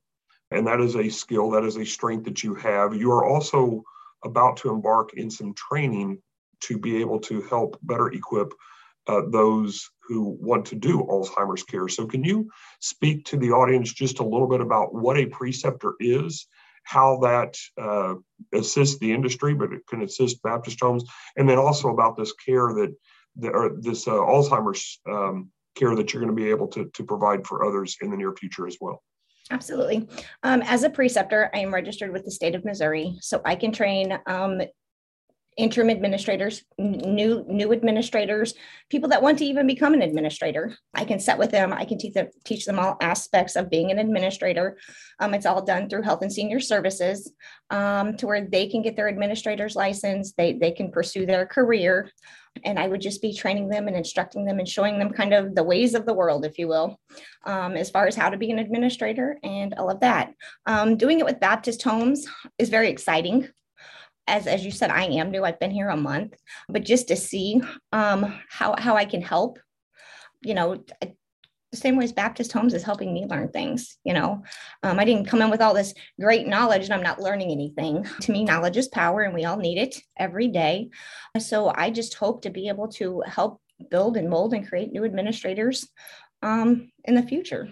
and 0.50 0.66
that 0.66 0.80
is 0.80 0.96
a 0.96 1.08
skill, 1.08 1.50
that 1.50 1.64
is 1.64 1.76
a 1.76 1.86
strength 1.86 2.24
that 2.24 2.42
you 2.42 2.54
have. 2.54 2.94
You 2.94 3.10
are 3.12 3.24
also 3.24 3.82
about 4.24 4.58
to 4.58 4.70
embark 4.70 5.14
in 5.14 5.30
some 5.30 5.54
training 5.54 6.20
to 6.60 6.78
be 6.78 7.00
able 7.00 7.20
to 7.20 7.42
help 7.42 7.78
better 7.82 8.08
equip 8.08 8.52
uh, 9.06 9.22
those 9.30 9.90
who 10.06 10.36
want 10.40 10.66
to 10.66 10.74
do 10.74 11.02
Alzheimer's 11.02 11.62
care. 11.62 11.88
So, 11.88 12.06
can 12.06 12.24
you 12.24 12.50
speak 12.80 13.24
to 13.26 13.36
the 13.36 13.50
audience 13.50 13.92
just 13.92 14.18
a 14.18 14.24
little 14.24 14.48
bit 14.48 14.60
about 14.60 14.94
what 14.94 15.16
a 15.16 15.26
preceptor 15.26 15.94
is, 16.00 16.46
how 16.84 17.18
that 17.22 17.56
uh, 17.80 18.14
assists 18.52 18.98
the 18.98 19.12
industry, 19.12 19.54
but 19.54 19.72
it 19.72 19.86
can 19.88 20.02
assist 20.02 20.42
Baptist 20.42 20.80
homes, 20.80 21.04
and 21.36 21.48
then 21.48 21.58
also 21.58 21.88
about 21.88 22.16
this 22.16 22.32
care 22.32 22.72
that, 22.74 22.94
that 23.36 23.54
or 23.54 23.76
this 23.80 24.06
uh, 24.06 24.12
Alzheimer's 24.12 25.00
um, 25.10 25.50
care 25.74 25.94
that 25.96 26.12
you're 26.12 26.22
going 26.22 26.34
to 26.34 26.42
be 26.42 26.50
able 26.50 26.68
to, 26.68 26.90
to 26.94 27.04
provide 27.04 27.46
for 27.46 27.64
others 27.64 27.96
in 28.00 28.10
the 28.10 28.16
near 28.16 28.32
future 28.34 28.66
as 28.66 28.76
well? 28.80 29.02
Absolutely. 29.50 30.08
Um, 30.42 30.62
as 30.62 30.84
a 30.84 30.90
preceptor, 30.90 31.50
I 31.54 31.58
am 31.58 31.72
registered 31.72 32.12
with 32.12 32.24
the 32.24 32.30
state 32.30 32.54
of 32.54 32.64
Missouri, 32.64 33.16
so 33.20 33.42
I 33.44 33.56
can 33.56 33.72
train 33.72 34.18
um, 34.26 34.60
interim 35.56 35.88
administrators, 35.88 36.64
new 36.78 37.44
new 37.46 37.72
administrators, 37.72 38.54
people 38.90 39.08
that 39.08 39.22
want 39.22 39.38
to 39.38 39.44
even 39.44 39.66
become 39.66 39.94
an 39.94 40.02
administrator. 40.02 40.74
I 40.94 41.04
can 41.04 41.20
set 41.20 41.38
with 41.38 41.50
them. 41.50 41.72
I 41.72 41.84
can 41.84 41.98
teach 41.98 42.14
them 42.14 42.28
teach 42.44 42.64
them 42.64 42.78
all 42.78 42.96
aspects 43.00 43.56
of 43.56 43.70
being 43.70 43.90
an 43.90 43.98
administrator. 43.98 44.78
Um, 45.20 45.34
it's 45.34 45.46
all 45.46 45.64
done 45.64 45.88
through 45.88 46.02
Health 46.02 46.22
and 46.22 46.32
Senior 46.32 46.60
Services, 46.60 47.32
um, 47.70 48.16
to 48.16 48.26
where 48.26 48.46
they 48.46 48.68
can 48.68 48.82
get 48.82 48.96
their 48.96 49.08
administrator's 49.08 49.76
license. 49.76 50.32
They 50.36 50.54
they 50.54 50.72
can 50.72 50.90
pursue 50.90 51.24
their 51.24 51.46
career, 51.46 52.10
and 52.64 52.78
I 52.78 52.88
would 52.88 53.00
just 53.00 53.22
be 53.22 53.32
training 53.32 53.68
them 53.68 53.86
and 53.86 53.96
instructing 53.96 54.44
them 54.44 54.58
and 54.58 54.68
showing 54.68 54.98
them 54.98 55.10
kind 55.10 55.32
of 55.32 55.54
the 55.54 55.64
ways 55.64 55.94
of 55.94 56.04
the 56.04 56.14
world, 56.14 56.44
if 56.44 56.58
you 56.58 56.68
will, 56.68 56.98
um, 57.44 57.76
as 57.76 57.90
far 57.90 58.06
as 58.06 58.16
how 58.16 58.28
to 58.28 58.36
be 58.36 58.50
an 58.50 58.58
administrator 58.58 59.38
and 59.42 59.74
all 59.74 59.90
of 59.90 60.00
that. 60.00 60.32
Um, 60.66 60.96
doing 60.96 61.20
it 61.20 61.26
with 61.26 61.40
Baptist 61.40 61.82
Homes 61.82 62.26
is 62.58 62.70
very 62.70 62.88
exciting 62.88 63.48
as 64.26 64.46
as 64.46 64.64
you 64.64 64.70
said, 64.70 64.90
I 64.90 65.04
am 65.04 65.30
new. 65.30 65.44
I've 65.44 65.60
been 65.60 65.70
here 65.70 65.88
a 65.88 65.96
month, 65.96 66.34
but 66.68 66.84
just 66.84 67.08
to 67.08 67.16
see 67.16 67.60
um, 67.92 68.38
how 68.48 68.74
how 68.78 68.96
I 68.96 69.04
can 69.04 69.22
help, 69.22 69.58
you 70.42 70.54
know, 70.54 70.84
the 71.74 71.80
same 71.80 71.96
way 71.96 72.04
as 72.04 72.12
Baptist 72.12 72.52
Homes 72.52 72.72
is 72.72 72.84
helping 72.84 73.12
me 73.12 73.26
learn 73.26 73.48
things. 73.48 73.98
You 74.04 74.14
know, 74.14 74.42
um, 74.82 75.00
I 75.00 75.04
didn't 75.04 75.26
come 75.26 75.42
in 75.42 75.50
with 75.50 75.60
all 75.60 75.74
this 75.74 75.92
great 76.20 76.46
knowledge 76.46 76.84
and 76.84 76.94
I'm 76.94 77.02
not 77.02 77.20
learning 77.20 77.50
anything. 77.50 78.06
To 78.22 78.32
me, 78.32 78.44
knowledge 78.44 78.76
is 78.76 78.88
power, 78.88 79.22
and 79.22 79.34
we 79.34 79.44
all 79.44 79.56
need 79.56 79.78
it 79.78 80.00
every 80.16 80.48
day. 80.48 80.90
So 81.38 81.72
I 81.74 81.90
just 81.90 82.14
hope 82.14 82.42
to 82.42 82.50
be 82.50 82.68
able 82.68 82.88
to 82.92 83.22
help 83.26 83.60
build 83.90 84.16
and 84.16 84.30
mold 84.30 84.54
and 84.54 84.66
create 84.66 84.92
new 84.92 85.04
administrators 85.04 85.88
um, 86.42 86.92
in 87.04 87.14
the 87.14 87.22
future. 87.22 87.68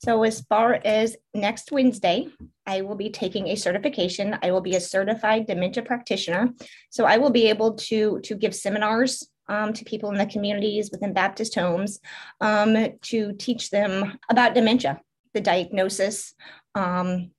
So, 0.00 0.22
as 0.22 0.42
far 0.42 0.80
as 0.84 1.16
next 1.34 1.72
Wednesday, 1.72 2.28
I 2.66 2.82
will 2.82 2.94
be 2.94 3.10
taking 3.10 3.48
a 3.48 3.56
certification. 3.56 4.38
I 4.42 4.52
will 4.52 4.60
be 4.60 4.76
a 4.76 4.80
certified 4.80 5.46
dementia 5.46 5.82
practitioner. 5.82 6.50
So, 6.90 7.04
I 7.04 7.18
will 7.18 7.30
be 7.30 7.48
able 7.48 7.74
to, 7.74 8.20
to 8.20 8.34
give 8.36 8.54
seminars 8.54 9.28
um, 9.48 9.72
to 9.72 9.84
people 9.84 10.10
in 10.10 10.18
the 10.18 10.26
communities 10.26 10.90
within 10.92 11.12
Baptist 11.12 11.54
homes 11.54 12.00
um, 12.40 12.76
to 13.02 13.32
teach 13.32 13.70
them 13.70 14.18
about 14.30 14.54
dementia, 14.54 15.00
the 15.34 15.40
diagnosis, 15.40 16.34
um, 16.74 17.30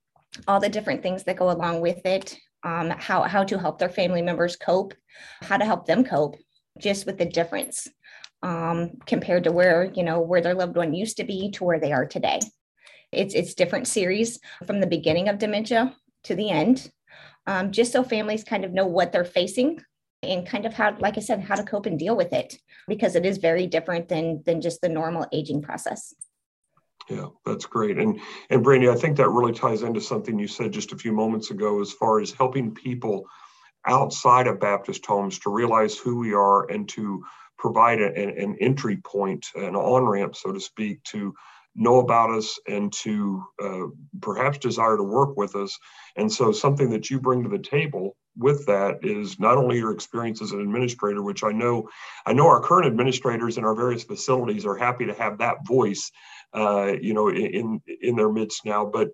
all 0.48 0.60
the 0.60 0.70
different 0.70 1.02
things 1.02 1.24
that 1.24 1.38
go 1.38 1.52
along 1.52 1.80
with 1.80 2.06
it, 2.06 2.38
um, 2.64 2.90
how, 2.90 3.24
how 3.24 3.44
to 3.44 3.58
help 3.58 3.80
their 3.80 3.90
family 3.90 4.22
members 4.22 4.56
cope, 4.58 4.94
how 5.42 5.56
to 5.56 5.66
help 5.66 5.86
them 5.86 6.04
cope, 6.04 6.36
just 6.78 7.06
with 7.06 7.18
the 7.18 7.26
difference 7.26 7.88
um, 8.42 8.92
compared 9.06 9.44
to 9.46 9.52
where 9.52 9.92
you 9.94 10.04
know 10.04 10.20
where 10.20 10.42
their 10.42 10.56
loved 10.56 10.76
one 10.76 10.94
used 10.94 11.18
to 11.18 11.24
be 11.24 11.52
to 11.52 11.64
where 11.64 11.80
they 11.80 11.92
are 11.92 12.06
today. 12.06 12.40
It's 13.12 13.34
it's 13.34 13.54
different 13.54 13.88
series 13.88 14.40
from 14.66 14.80
the 14.80 14.88
beginning 14.88 15.30
of 15.30 15.40
dementia 15.40 15.96
to 16.26 16.36
the 16.36 16.50
end, 16.50 16.92
um, 17.48 17.72
just 17.72 17.92
so 17.92 18.04
families 18.04 18.44
kind 18.44 18.66
of 18.66 18.74
know 18.74 18.86
what 18.86 19.12
they're 19.12 19.26
facing 19.26 19.82
and 20.22 20.46
kind 20.46 20.66
of 20.66 20.74
how, 20.74 20.96
like 21.00 21.18
I 21.18 21.22
said, 21.22 21.42
how 21.42 21.56
to 21.56 21.64
cope 21.64 21.86
and 21.86 21.98
deal 21.98 22.16
with 22.16 22.34
it 22.34 22.58
because 22.88 23.16
it 23.16 23.26
is 23.26 23.38
very 23.38 23.68
different 23.68 24.10
than 24.10 24.44
than 24.46 24.62
just 24.62 24.82
the 24.82 24.90
normal 24.90 25.28
aging 25.32 25.62
process. 25.62 26.14
Yeah, 27.10 27.28
that's 27.46 27.66
great. 27.66 27.98
And 27.98 28.20
and 28.50 28.64
Brandy, 28.64 28.90
I 28.90 28.96
think 28.96 29.18
that 29.18 29.30
really 29.30 29.54
ties 29.54 29.82
into 29.82 30.02
something 30.02 30.38
you 30.38 30.48
said 30.48 30.72
just 30.72 30.92
a 30.92 30.98
few 30.98 31.12
moments 31.12 31.52
ago 31.52 31.82
as 31.82 31.92
far 31.92 32.20
as 32.20 32.32
helping 32.32 32.74
people 32.74 33.26
outside 33.86 34.48
of 34.48 34.60
Baptist 34.60 35.06
homes 35.06 35.40
to 35.40 35.50
realize 35.50 35.98
who 35.98 36.18
we 36.18 36.34
are 36.34 36.70
and 36.70 36.88
to 36.90 37.24
provide 37.60 38.02
a, 38.02 38.16
an 38.16 38.56
entry 38.60 38.98
point, 38.98 39.46
an 39.56 39.76
on 39.76 40.06
ramp, 40.06 40.36
so 40.36 40.52
to 40.52 40.60
speak, 40.60 41.04
to 41.04 41.36
know 41.76 42.00
about 42.00 42.32
us 42.32 42.58
and 42.68 42.92
to 42.92 43.44
uh, 43.62 43.86
perhaps 44.22 44.58
desire 44.58 44.98
to 44.98 45.04
work 45.04 45.38
with 45.38 45.56
us. 45.56 45.78
And 46.16 46.32
so, 46.32 46.52
something 46.52 46.90
that 46.90 47.10
you 47.10 47.20
bring 47.20 47.44
to 47.44 47.50
the 47.50 47.60
table 47.60 48.16
with 48.38 48.66
that 48.66 49.00
is 49.04 49.40
not 49.40 49.58
only 49.58 49.78
your 49.78 49.92
experience 49.92 50.42
as 50.42 50.52
an 50.52 50.62
administrator, 50.62 51.22
which 51.22 51.44
I 51.44 51.52
know, 51.52 51.90
I 52.26 52.34
know 52.34 52.48
our 52.48 52.62
current 52.62 52.88
administrators 52.88 53.58
in 53.58 53.66
our 53.66 53.76
various 53.76 54.04
facilities 54.04 54.66
are 54.66 54.76
happy 54.76 55.06
to 55.06 55.14
have 55.14 55.38
that 55.40 55.68
voice, 55.68 56.10
uh, 56.54 56.94
you 57.02 57.14
know, 57.14 57.30
in 57.30 57.82
in 58.02 58.16
their 58.16 58.32
midst 58.32 58.66
now, 58.66 58.86
but 58.86 59.10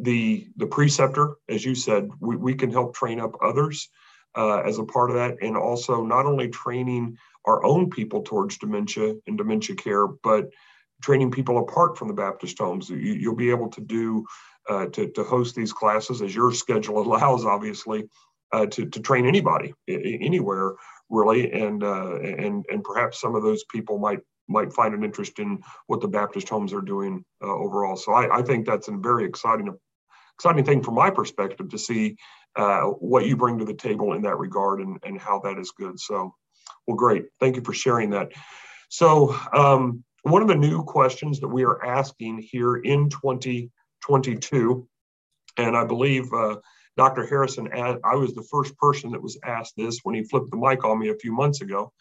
the 0.00 0.48
the 0.56 0.66
preceptor, 0.66 1.36
as 1.48 1.64
you 1.64 1.74
said, 1.74 2.08
we, 2.20 2.36
we 2.36 2.54
can 2.54 2.70
help 2.70 2.94
train 2.94 3.20
up 3.20 3.36
others 3.42 3.88
uh, 4.36 4.58
as 4.58 4.78
a 4.78 4.84
part 4.84 5.10
of 5.10 5.16
that, 5.16 5.36
and 5.42 5.56
also 5.56 6.04
not 6.04 6.26
only 6.26 6.48
training 6.48 7.16
our 7.44 7.64
own 7.64 7.90
people 7.90 8.22
towards 8.22 8.58
dementia 8.58 9.14
and 9.26 9.38
dementia 9.38 9.76
care, 9.76 10.06
but 10.06 10.50
training 11.02 11.30
people 11.30 11.58
apart 11.58 11.98
from 11.98 12.08
the 12.08 12.14
Baptist 12.14 12.58
homes. 12.58 12.88
You, 12.88 13.30
will 13.30 13.36
be 13.36 13.50
able 13.50 13.68
to 13.70 13.80
do 13.80 14.24
uh, 14.68 14.86
to, 14.86 15.08
to 15.10 15.24
host 15.24 15.54
these 15.54 15.72
classes 15.72 16.22
as 16.22 16.34
your 16.34 16.52
schedule 16.62 16.98
allows, 16.98 17.44
obviously, 17.44 18.08
uh, 18.52 18.66
to, 18.66 18.86
to 18.86 19.00
train 19.00 19.26
anybody 19.26 19.74
anywhere 19.88 20.74
really, 21.10 21.52
and 21.52 21.82
uh, 21.82 22.16
and 22.16 22.64
and 22.70 22.82
perhaps 22.82 23.20
some 23.20 23.34
of 23.34 23.42
those 23.42 23.64
people 23.64 23.98
might 23.98 24.20
might 24.48 24.72
find 24.72 24.94
an 24.94 25.04
interest 25.04 25.38
in 25.38 25.62
what 25.86 26.00
the 26.00 26.08
Baptist 26.08 26.48
homes 26.48 26.72
are 26.72 26.82
doing 26.82 27.24
uh, 27.42 27.54
overall. 27.54 27.96
So 27.96 28.12
I, 28.12 28.40
I, 28.40 28.42
think 28.42 28.66
that's 28.66 28.88
a 28.88 28.92
very 28.92 29.24
exciting 29.24 29.74
exciting 30.36 30.64
thing 30.64 30.82
from 30.82 30.94
my 30.94 31.10
perspective 31.10 31.70
to 31.70 31.78
see 31.78 32.16
uh, 32.56 32.82
what 32.82 33.26
you 33.26 33.36
bring 33.36 33.58
to 33.58 33.64
the 33.64 33.74
table 33.74 34.12
in 34.12 34.22
that 34.22 34.38
regard 34.38 34.80
and, 34.80 34.98
and 35.04 35.18
how 35.18 35.40
that 35.40 35.58
is 35.58 35.72
good. 35.72 35.98
So, 35.98 36.34
well, 36.86 36.96
great. 36.96 37.26
Thank 37.40 37.56
you 37.56 37.62
for 37.62 37.72
sharing 37.72 38.10
that. 38.10 38.32
So, 38.88 39.36
um, 39.52 40.04
one 40.22 40.40
of 40.40 40.48
the 40.48 40.54
new 40.54 40.82
questions 40.82 41.40
that 41.40 41.48
we 41.48 41.64
are 41.64 41.84
asking 41.84 42.38
here 42.38 42.76
in 42.76 43.10
2022, 43.10 44.88
and 45.58 45.76
I 45.76 45.84
believe 45.84 46.32
uh, 46.32 46.56
Dr. 46.96 47.26
Harrison, 47.26 47.68
I 47.72 48.14
was 48.14 48.34
the 48.34 48.46
first 48.50 48.76
person 48.78 49.10
that 49.12 49.22
was 49.22 49.38
asked 49.44 49.74
this 49.76 50.00
when 50.02 50.14
he 50.14 50.22
flipped 50.22 50.50
the 50.50 50.56
mic 50.56 50.84
on 50.84 50.98
me 50.98 51.10
a 51.10 51.16
few 51.16 51.32
months 51.32 51.60
ago, 51.60 51.92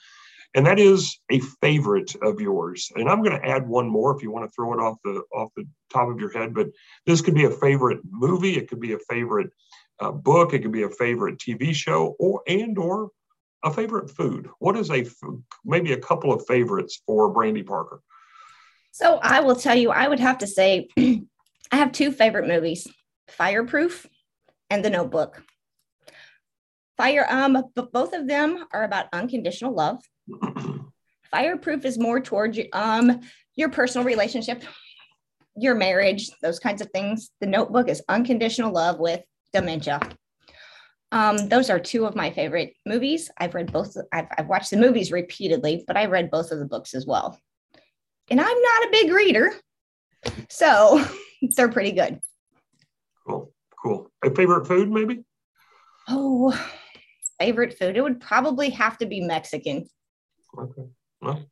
and 0.53 0.65
that 0.65 0.79
is 0.79 1.19
a 1.31 1.39
favorite 1.61 2.15
of 2.21 2.39
yours. 2.39 2.91
And 2.95 3.09
I'm 3.09 3.23
going 3.23 3.37
to 3.37 3.45
add 3.45 3.67
one 3.67 3.89
more 3.89 4.15
if 4.15 4.23
you 4.23 4.31
want 4.31 4.45
to 4.45 4.53
throw 4.55 4.73
it 4.73 4.79
off 4.79 4.97
the 5.03 5.23
off 5.33 5.49
the 5.57 5.65
top 5.91 6.09
of 6.09 6.19
your 6.19 6.31
head. 6.31 6.53
But 6.53 6.67
this 7.05 7.21
could 7.21 7.33
be 7.33 7.45
a 7.45 7.51
favorite 7.51 7.99
movie, 8.09 8.55
it 8.55 8.69
could 8.69 8.79
be 8.79 8.93
a 8.93 8.99
favorite 8.99 9.49
uh, 9.99 10.11
book, 10.11 10.53
it 10.53 10.61
could 10.61 10.71
be 10.71 10.83
a 10.83 10.89
favorite 10.89 11.37
TV 11.37 11.73
show, 11.73 12.15
or 12.19 12.41
and 12.47 12.77
or 12.77 13.09
a 13.63 13.71
favorite 13.71 14.09
food. 14.09 14.49
What 14.59 14.77
is 14.77 14.89
a 14.91 15.05
maybe 15.63 15.93
a 15.93 15.99
couple 15.99 16.33
of 16.33 16.45
favorites 16.45 17.01
for 17.05 17.29
Brandy 17.29 17.63
Parker? 17.63 18.01
So 18.91 19.19
I 19.21 19.39
will 19.39 19.55
tell 19.55 19.75
you, 19.75 19.91
I 19.91 20.07
would 20.07 20.19
have 20.19 20.39
to 20.39 20.47
say, 20.47 20.87
I 20.97 21.21
have 21.71 21.91
two 21.91 22.11
favorite 22.11 22.47
movies: 22.47 22.87
Fireproof 23.29 24.07
and 24.69 24.83
The 24.83 24.89
Notebook. 24.89 25.41
Fire, 26.97 27.25
um, 27.29 27.57
but 27.75 27.91
both 27.91 28.13
of 28.13 28.27
them 28.27 28.65
are 28.71 28.83
about 28.83 29.07
unconditional 29.13 29.73
love. 29.73 29.99
Fireproof 31.31 31.85
is 31.85 31.97
more 31.97 32.19
towards 32.19 32.59
um 32.73 33.21
your 33.55 33.69
personal 33.69 34.05
relationship, 34.05 34.63
your 35.55 35.75
marriage, 35.75 36.29
those 36.41 36.59
kinds 36.59 36.81
of 36.81 36.89
things. 36.91 37.31
The 37.39 37.47
Notebook 37.47 37.89
is 37.89 38.03
unconditional 38.09 38.71
love 38.71 38.99
with 38.99 39.21
dementia. 39.53 39.99
Um, 41.11 41.37
those 41.47 41.69
are 41.69 41.79
two 41.79 42.05
of 42.05 42.15
my 42.15 42.31
favorite 42.31 42.73
movies. 42.85 43.29
I've 43.37 43.53
read 43.53 43.71
both. 43.71 43.95
I've, 44.11 44.27
I've 44.37 44.47
watched 44.47 44.71
the 44.71 44.77
movies 44.77 45.11
repeatedly, 45.11 45.83
but 45.85 45.95
I 45.95 46.05
read 46.05 46.31
both 46.31 46.51
of 46.51 46.59
the 46.59 46.65
books 46.65 46.95
as 46.95 47.05
well 47.05 47.39
and 48.29 48.39
I'm 48.39 48.61
not 48.61 48.87
a 48.87 48.91
big 48.91 49.11
reader. 49.11 49.53
So 50.49 51.03
they're 51.55 51.69
pretty 51.69 51.91
good. 51.91 52.19
Cool. 53.27 53.53
Cool. 53.81 54.11
A 54.23 54.33
favorite 54.33 54.67
food, 54.67 54.89
maybe? 54.89 55.23
Oh, 56.07 56.57
favorite 57.39 57.77
food. 57.77 57.97
It 57.97 58.01
would 58.01 58.19
probably 58.19 58.69
have 58.71 58.97
to 58.99 59.05
be 59.05 59.21
Mexican. 59.21 59.87
Okay. 60.57 60.83
Well, 61.21 61.45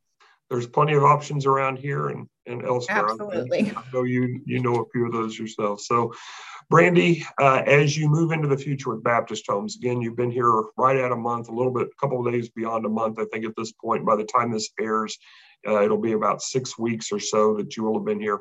there's 0.50 0.68
plenty 0.68 0.94
of 0.94 1.04
options 1.04 1.46
around 1.46 1.78
here 1.78 2.10
and, 2.10 2.28
and 2.46 2.64
elsewhere. 2.66 3.06
Absolutely. 3.10 3.72
I 3.76 3.84
know 3.94 4.04
you 4.04 4.42
you 4.46 4.62
know 4.62 4.82
a 4.82 4.90
few 4.90 5.06
of 5.06 5.14
those 5.14 5.38
yourself. 5.38 5.82
So, 5.82 6.14
Brandy, 6.72 7.26
uh, 7.38 7.64
as 7.66 7.98
you 7.98 8.08
move 8.08 8.32
into 8.32 8.48
the 8.48 8.58
future 8.58 8.92
with 8.92 9.04
Baptist 9.04 9.46
Homes, 9.46 9.76
again, 9.76 10.02
you've 10.02 10.16
been 10.16 10.32
here 10.32 10.64
right 10.78 10.96
at 10.96 11.12
a 11.12 11.16
month, 11.18 11.50
a 11.50 11.52
little 11.52 11.74
bit, 11.74 11.90
a 11.90 12.00
couple 12.00 12.26
of 12.26 12.34
days 12.34 12.48
beyond 12.48 12.86
a 12.86 12.90
month, 12.90 13.20
I 13.20 13.26
think, 13.26 13.44
at 13.44 13.52
this 13.58 13.74
point. 13.74 14.06
By 14.06 14.16
the 14.16 14.24
time 14.24 14.52
this 14.52 14.70
airs, 14.80 15.18
uh, 15.68 15.84
it'll 15.84 16.00
be 16.00 16.14
about 16.14 16.42
six 16.42 16.80
weeks 16.80 17.12
or 17.12 17.20
so 17.20 17.56
that 17.58 17.76
you 17.76 17.84
will 17.84 17.96
have 17.96 18.06
been 18.06 18.22
here. 18.22 18.40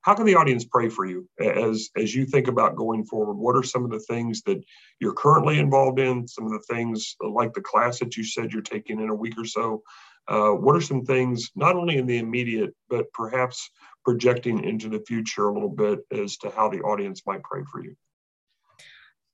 How 0.00 0.14
can 0.14 0.24
the 0.24 0.36
audience 0.36 0.64
pray 0.64 0.88
for 0.88 1.04
you 1.04 1.28
as 1.38 1.90
as 1.94 2.14
you 2.14 2.24
think 2.24 2.48
about 2.48 2.74
going 2.74 3.04
forward? 3.04 3.34
What 3.34 3.54
are 3.54 3.62
some 3.62 3.84
of 3.84 3.90
the 3.90 4.00
things 4.00 4.40
that 4.46 4.64
you're 4.98 5.12
currently 5.12 5.58
involved 5.58 5.98
in? 5.98 6.26
Some 6.26 6.46
of 6.46 6.52
the 6.52 6.74
things 6.74 7.16
like 7.20 7.52
the 7.52 7.60
class 7.60 7.98
that 7.98 8.16
you 8.16 8.24
said 8.24 8.50
you're 8.50 8.62
taking 8.62 8.98
in 8.98 9.10
a 9.10 9.14
week 9.14 9.34
or 9.36 9.44
so. 9.44 9.82
Uh, 10.26 10.52
what 10.52 10.74
are 10.74 10.80
some 10.80 11.04
things 11.04 11.50
not 11.54 11.76
only 11.76 11.98
in 11.98 12.06
the 12.06 12.16
immediate 12.16 12.74
but 12.88 13.12
perhaps 13.12 13.70
projecting 14.08 14.64
into 14.64 14.88
the 14.88 15.00
future 15.00 15.48
a 15.48 15.52
little 15.52 15.68
bit 15.68 15.98
as 16.10 16.38
to 16.38 16.48
how 16.48 16.66
the 16.66 16.80
audience 16.80 17.26
might 17.26 17.42
pray 17.42 17.60
for 17.70 17.84
you? 17.84 17.94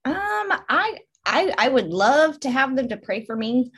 Um, 0.04 0.50
I 0.68 0.98
I 1.24 1.54
I 1.56 1.68
would 1.68 1.86
love 1.86 2.40
to 2.40 2.50
have 2.50 2.74
them 2.74 2.88
to 2.88 2.96
pray 2.96 3.24
for 3.24 3.36
me, 3.36 3.70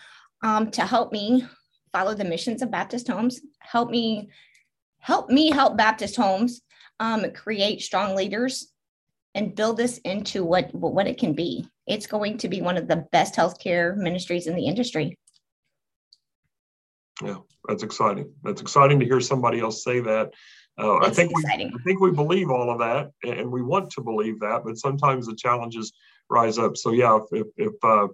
um, 0.43 0.71
to 0.71 0.87
help 0.87 1.13
me 1.13 1.47
follow 1.93 2.15
the 2.15 2.25
missions 2.25 2.63
of 2.63 2.71
Baptist 2.71 3.09
Homes. 3.09 3.43
Help 3.59 3.91
me, 3.91 4.31
help 5.01 5.29
me 5.29 5.51
help 5.51 5.77
Baptist 5.77 6.17
Homes 6.17 6.63
um, 6.99 7.31
create 7.33 7.83
strong 7.83 8.17
leaders 8.17 8.73
and 9.35 9.55
build 9.55 9.77
this 9.77 9.99
into 9.99 10.45
what 10.45 10.75
what 10.75 11.07
it 11.07 11.19
can 11.19 11.35
be. 11.35 11.69
It's 11.87 12.07
going 12.07 12.39
to 12.39 12.49
be 12.49 12.63
one 12.63 12.79
of 12.79 12.89
the 12.89 13.05
best 13.13 13.35
healthcare 13.35 13.95
ministries 13.99 14.47
in 14.47 14.57
the 14.57 14.67
industry. 14.67 15.15
Yeah, 17.23 17.41
that's 17.69 17.83
exciting. 17.83 18.33
That's 18.43 18.63
exciting 18.63 18.99
to 19.01 19.07
hear 19.07 19.21
somebody 19.21 19.61
else 19.61 19.85
say 19.85 20.01
that. 20.01 20.33
Uh, 20.79 20.99
I 20.99 21.11
think 21.11 21.31
exciting. 21.31 21.69
we 21.69 21.81
I 21.81 21.83
think 21.83 22.01
we 22.01 22.11
believe 22.11 22.51
all 22.51 22.71
of 22.71 22.79
that, 22.81 23.11
and 23.25 23.51
we 23.51 23.63
want 23.63 23.91
to 23.93 24.03
believe 24.03 24.41
that, 24.41 24.63
but 24.65 24.77
sometimes 24.77 25.27
the 25.27 25.35
challenges 25.35 25.93
rise 26.29 26.59
up. 26.59 26.77
So 26.77 26.93
yeah, 26.93 27.17
if 27.17 27.47
if, 27.47 27.47
if 27.57 27.73
uh, 27.83 28.09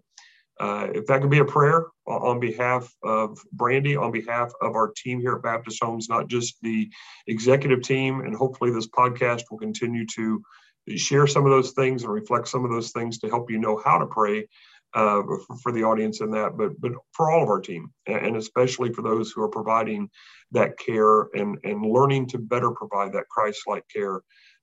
uh, 0.60 0.88
if 0.94 1.06
that 1.06 1.20
could 1.20 1.30
be 1.30 1.40
a 1.40 1.44
prayer 1.44 1.86
on 2.06 2.38
behalf 2.38 2.92
of 3.02 3.38
Brandy, 3.52 3.96
on 3.96 4.12
behalf 4.12 4.52
of 4.60 4.76
our 4.76 4.92
team 4.96 5.20
here 5.20 5.34
at 5.34 5.42
Baptist 5.42 5.82
Homes, 5.82 6.08
not 6.08 6.28
just 6.28 6.56
the 6.62 6.88
executive 7.26 7.82
team, 7.82 8.20
and 8.20 8.34
hopefully 8.34 8.70
this 8.70 8.86
podcast 8.86 9.44
will 9.50 9.58
continue 9.58 10.06
to 10.14 10.42
share 10.96 11.26
some 11.26 11.44
of 11.44 11.50
those 11.50 11.72
things 11.72 12.02
and 12.02 12.12
reflect 12.12 12.48
some 12.48 12.64
of 12.64 12.70
those 12.70 12.92
things 12.92 13.18
to 13.18 13.28
help 13.28 13.50
you 13.50 13.58
know 13.58 13.80
how 13.84 13.98
to 13.98 14.06
pray 14.06 14.46
uh, 14.94 15.22
for, 15.62 15.72
the 15.72 15.82
audience 15.82 16.20
in 16.20 16.30
that, 16.32 16.56
but 16.56 16.78
but 16.80 16.92
for 17.12 17.30
all 17.30 17.42
of 17.42 17.48
our 17.48 17.60
team, 17.60 17.90
and 18.06 18.36
especially 18.36 18.92
for 18.92 19.02
those 19.02 19.30
who 19.30 19.42
are 19.42 19.48
providing 19.48 20.10
that 20.50 20.78
care 20.78 21.22
and 21.34 21.58
and 21.64 21.82
learning 21.84 22.26
to 22.28 22.38
better 22.38 22.70
provide 22.70 23.12
that 23.12 23.28
Christ-like 23.28 23.84
care 23.88 24.20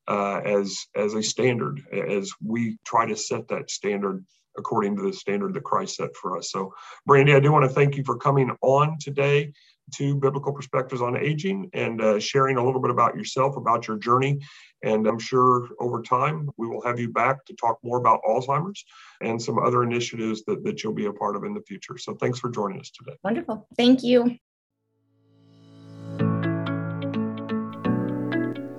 uh, 0.08 0.42
as 0.46 0.78
as 0.96 1.14
a 1.14 1.24
standard, 1.24 1.82
as 1.92 2.32
we 2.44 2.78
try 2.86 3.06
to 3.06 3.16
set 3.16 3.48
that 3.48 3.70
standard 3.72 4.26
according 4.58 4.96
to 4.98 5.04
the 5.04 5.14
standard 5.14 5.54
that 5.54 5.64
Christ 5.64 5.96
set 5.96 6.16
for 6.16 6.38
us. 6.38 6.52
So, 6.52 6.74
Brandy, 7.06 7.34
I 7.34 7.40
do 7.40 7.52
want 7.52 7.66
to 7.66 7.70
thank 7.70 7.96
you 7.96 8.04
for 8.04 8.18
coming 8.18 8.56
on 8.62 8.98
today 9.00 9.54
to 9.96 10.16
Biblical 10.16 10.54
Perspectives 10.54 11.02
on 11.02 11.18
Aging 11.18 11.70
and 11.74 12.02
uh, 12.02 12.20
sharing 12.20 12.58
a 12.58 12.66
little 12.66 12.82
bit 12.82 12.92
about 12.92 13.16
yourself, 13.16 13.58
about 13.58 13.88
your 13.88 13.98
journey. 13.98 14.40
And 14.84 15.08
I'm 15.08 15.20
sure 15.20 15.70
over 15.80 16.02
time 16.02 16.50
we 16.58 16.68
will 16.68 16.82
have 16.84 17.00
you 17.00 17.10
back 17.10 17.46
to 17.46 17.54
talk 17.56 17.80
more 17.84 17.98
about 17.98 18.22
Alzheimer's 18.28 18.84
and 19.22 19.42
some 19.42 19.60
other 19.60 19.84
initiatives 19.84 20.44
that, 20.46 20.64
that 20.64 20.84
you'll 20.84 20.94
be 20.94 21.06
a 21.06 21.14
part 21.14 21.36
of 21.36 21.44
in 21.44 21.54
the 21.54 21.62
future. 21.62 21.98
So 21.98 22.16
thanks 22.16 22.40
for 22.40 22.50
joining 22.50 22.80
us 22.80 22.92
today. 22.92 23.18
Wonderful. 23.24 23.68
Thank 23.76 24.04
you. 24.04 24.38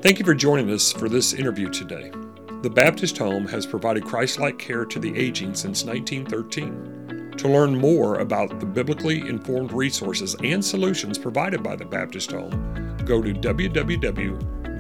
Thank 0.03 0.19
you 0.19 0.25
for 0.25 0.35
joining 0.35 0.71
us 0.71 0.93
for 0.93 1.11
this 1.11 1.35
interview 1.35 1.69
today. 1.69 2.11
The 2.63 2.71
Baptist 2.71 3.19
Home 3.19 3.47
has 3.49 3.67
provided 3.67 4.05
Christ 4.05 4.39
like 4.39 4.59
care 4.59 4.87
to 4.87 4.99
the 4.99 5.15
aging 5.17 5.55
since 5.55 5.85
1913. 5.85 7.20
To 7.41 7.49
learn 7.49 7.75
more 7.75 8.17
about 8.17 8.61
the 8.61 8.67
biblically 8.67 9.27
informed 9.27 9.73
resources 9.73 10.37
and 10.45 10.63
solutions 10.63 11.17
provided 11.17 11.63
by 11.63 11.75
the 11.75 11.87
Baptist 11.87 12.33
Home, 12.33 12.99
go 13.07 13.23
to 13.23 13.33